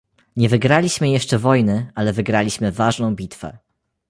Nie 0.35 0.49
wygraliśmy 0.49 1.09
jeszcze 1.09 1.37
wojny, 1.39 1.91
ale 1.95 2.13
wygraliśmy 2.13 2.71
ważną 2.71 3.15
bitwę 3.15 3.57